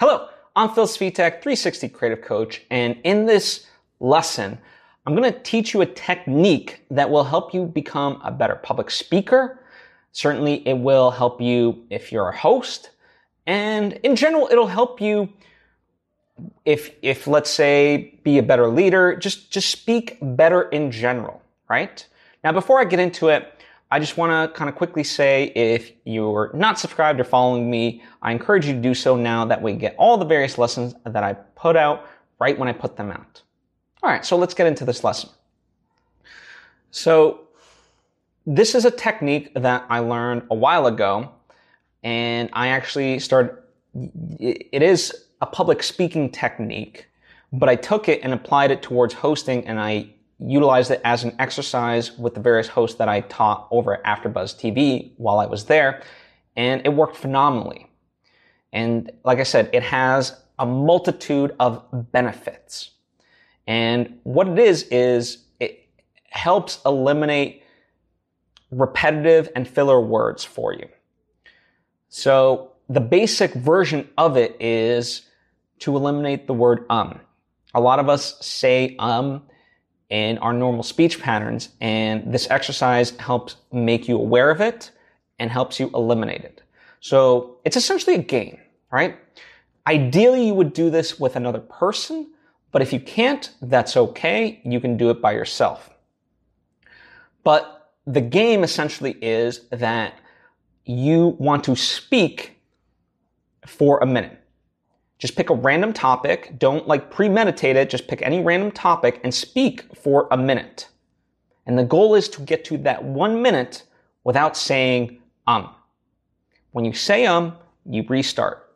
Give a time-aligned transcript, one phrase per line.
[0.00, 3.68] Hello, I'm Phil Svitek, 360 Creative Coach, and in this
[4.00, 4.58] lesson,
[5.06, 8.90] I'm going to teach you a technique that will help you become a better public
[8.90, 9.60] speaker.
[10.10, 12.90] Certainly, it will help you if you're a host,
[13.46, 15.32] and in general, it'll help you
[16.64, 21.40] if if let's say be a better leader, just just speak better in general,
[21.70, 22.04] right?
[22.42, 23.53] Now, before I get into it,
[23.90, 28.02] I just want to kind of quickly say if you're not subscribed or following me,
[28.22, 29.44] I encourage you to do so now.
[29.44, 32.06] That way you get all the various lessons that I put out
[32.40, 33.42] right when I put them out.
[34.02, 35.30] All right, so let's get into this lesson.
[36.90, 37.48] So
[38.46, 41.30] this is a technique that I learned a while ago
[42.02, 43.56] and I actually started,
[43.94, 47.06] it is a public speaking technique,
[47.52, 51.34] but I took it and applied it towards hosting and I utilized it as an
[51.38, 55.64] exercise with the various hosts that I taught over at AfterBuzz TV while I was
[55.64, 56.02] there,
[56.56, 57.90] and it worked phenomenally.
[58.72, 62.90] And like I said, it has a multitude of benefits.
[63.66, 65.88] And what it is, is it
[66.30, 67.62] helps eliminate
[68.70, 70.88] repetitive and filler words for you.
[72.08, 75.22] So the basic version of it is
[75.80, 77.20] to eliminate the word um.
[77.74, 79.42] A lot of us say um
[80.10, 81.70] in our normal speech patterns.
[81.80, 84.90] And this exercise helps make you aware of it
[85.38, 86.62] and helps you eliminate it.
[87.00, 88.58] So it's essentially a game,
[88.90, 89.18] right?
[89.86, 92.30] Ideally, you would do this with another person,
[92.72, 94.60] but if you can't, that's okay.
[94.64, 95.90] You can do it by yourself.
[97.42, 100.14] But the game essentially is that
[100.84, 102.58] you want to speak
[103.66, 104.40] for a minute.
[105.24, 106.52] Just pick a random topic.
[106.58, 107.88] Don't like premeditate it.
[107.88, 110.88] Just pick any random topic and speak for a minute.
[111.64, 113.84] And the goal is to get to that one minute
[114.24, 115.74] without saying um.
[116.72, 117.56] When you say um,
[117.88, 118.70] you restart.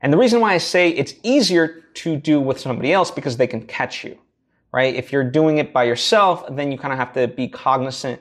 [0.00, 3.46] And the reason why I say it's easier to do with somebody else because they
[3.46, 4.18] can catch you,
[4.72, 4.92] right?
[4.92, 8.20] If you're doing it by yourself, then you kind of have to be cognizant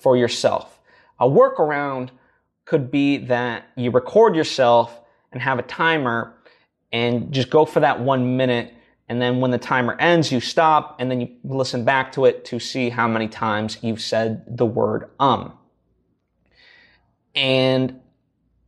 [0.00, 0.78] for yourself.
[1.18, 2.10] A workaround
[2.64, 5.00] could be that you record yourself
[5.32, 6.35] and have a timer
[6.92, 8.72] and just go for that one minute.
[9.08, 12.44] And then when the timer ends, you stop and then you listen back to it
[12.46, 15.52] to see how many times you've said the word um.
[17.34, 18.00] And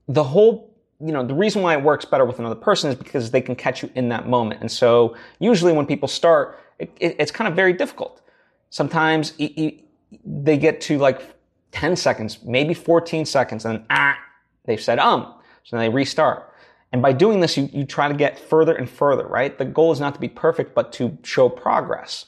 [0.06, 3.30] the whole, you know, the reason why it works better with another person is because
[3.30, 4.60] they can catch you in that moment.
[4.60, 8.22] And so usually when people start, it, it, it's kind of very difficult.
[8.70, 11.34] Sometimes they get to like
[11.72, 14.18] 10 seconds, maybe 14 seconds, and ah,
[14.64, 15.34] they've said um.
[15.64, 16.47] So then they restart.
[16.92, 19.56] And by doing this, you, you try to get further and further, right?
[19.56, 22.26] The goal is not to be perfect, but to show progress.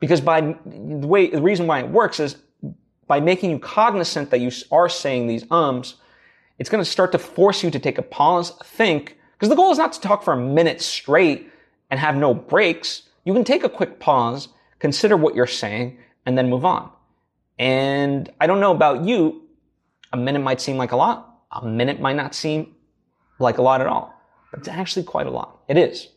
[0.00, 2.36] Because by the way, the reason why it works is
[3.06, 5.96] by making you cognizant that you are saying these ums,
[6.58, 9.72] it's going to start to force you to take a pause, think, because the goal
[9.72, 11.50] is not to talk for a minute straight
[11.90, 13.02] and have no breaks.
[13.24, 14.48] You can take a quick pause,
[14.78, 16.90] consider what you're saying, and then move on.
[17.58, 19.42] And I don't know about you,
[20.12, 21.40] a minute might seem like a lot.
[21.50, 22.74] A minute might not seem
[23.42, 24.14] like a lot at all.
[24.50, 25.60] But it's actually quite a lot.
[25.68, 26.08] It is.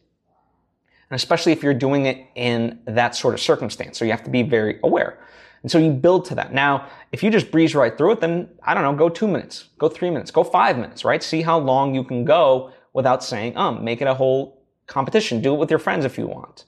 [1.09, 3.97] And especially if you're doing it in that sort of circumstance.
[3.97, 5.19] So you have to be very aware.
[5.62, 6.53] And so you build to that.
[6.53, 9.69] Now, if you just breeze right through it, then I don't know, go two minutes,
[9.80, 11.24] go three minutes, go five minutes, right?
[11.24, 15.42] See how long you can go without saying, um, make it a whole competition.
[15.42, 16.66] Do it with your friends if you want.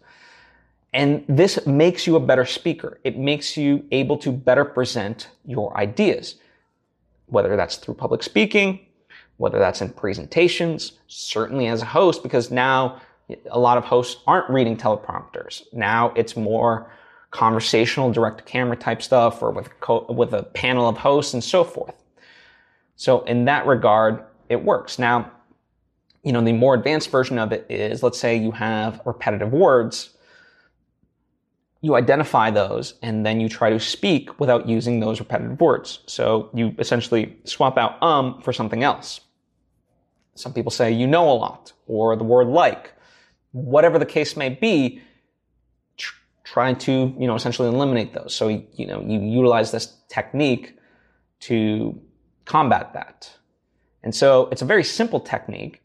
[0.93, 2.99] And this makes you a better speaker.
[3.03, 6.35] It makes you able to better present your ideas,
[7.27, 8.86] whether that's through public speaking,
[9.37, 12.99] whether that's in presentations, certainly as a host, because now
[13.51, 15.63] a lot of hosts aren't reading teleprompters.
[15.73, 16.91] Now it's more
[17.31, 21.43] conversational, direct to camera type stuff or with, co- with a panel of hosts and
[21.43, 22.03] so forth.
[22.95, 24.97] So in that regard, it works.
[24.97, 25.31] Now,
[26.23, 30.17] you know, the more advanced version of it is, let's say you have repetitive words
[31.81, 35.99] you identify those and then you try to speak without using those repetitive words.
[36.07, 39.21] So you essentially swap out um for something else.
[40.37, 42.93] Some people say you know a lot or the word like.
[43.51, 45.01] Whatever the case may be,
[45.97, 48.35] tr- try to, you know, essentially eliminate those.
[48.35, 50.77] So, you know, you utilize this technique
[51.41, 51.99] to
[52.45, 53.31] combat that.
[54.03, 55.81] And so it's a very simple technique,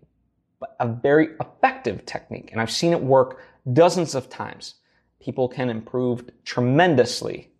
[0.60, 2.50] but a very effective technique.
[2.52, 3.40] And I've seen it work
[3.72, 4.74] dozens of times.
[5.20, 7.50] People can improve tremendously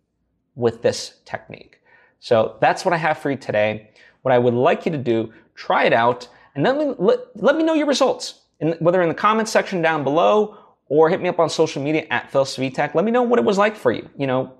[0.55, 1.81] with this technique.
[2.19, 3.89] So that's what I have for you today.
[4.21, 7.63] What I would like you to do, try it out and then let, let me
[7.63, 10.57] know your results, in, whether in the comments section down below
[10.87, 12.93] or hit me up on social media at Phil Svitek.
[12.93, 14.09] Let me know what it was like for you.
[14.17, 14.53] You know,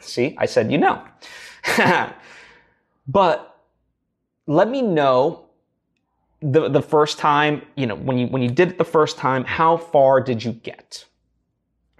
[0.00, 1.02] see, I said you know.
[3.08, 3.60] but
[4.46, 5.46] let me know
[6.42, 9.44] the the first time, you know, when you when you did it the first time,
[9.44, 11.04] how far did you get?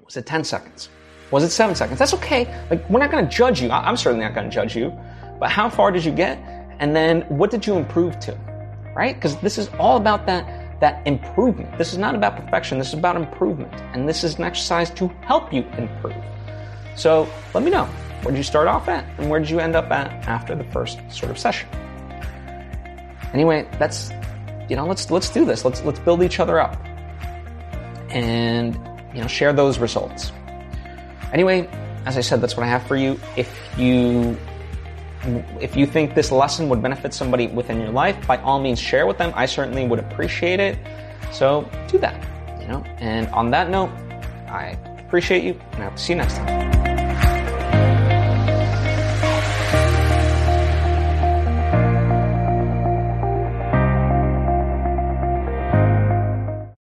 [0.05, 0.91] Was it 10 seconds?
[1.31, 1.99] Was it 7 seconds?
[1.99, 2.45] That's okay.
[2.69, 3.71] Like we're not going to judge you.
[3.71, 4.93] I'm certainly not going to judge you.
[5.39, 6.39] But how far did you get?
[6.81, 8.52] And then what did you improve to?
[8.95, 9.15] Right?
[9.15, 11.79] Because this is all about that that improvement.
[11.79, 12.77] This is not about perfection.
[12.79, 13.73] This is about improvement.
[13.95, 16.17] And this is an exercise to help you improve.
[16.97, 17.85] So let me know.
[18.23, 19.05] Where did you start off at?
[19.19, 21.69] And where did you end up at after the first sort of session?
[23.33, 24.11] Anyway, that's
[24.69, 25.65] you know, let's let's do this.
[25.65, 26.77] Let's let's build each other up.
[28.11, 28.75] And
[29.15, 30.33] you know, share those results.
[31.33, 31.69] Anyway,
[32.07, 33.19] as I said, that's what I have for you.
[33.37, 34.37] If you
[35.61, 39.07] if you think this lesson would benefit somebody within your life, by all means share
[39.07, 39.33] with them.
[39.35, 40.79] I certainly would appreciate it.
[41.33, 42.27] So do that,
[42.61, 42.85] you know.
[42.99, 43.91] And on that note,
[44.49, 46.62] I appreciate you and I will see you next time.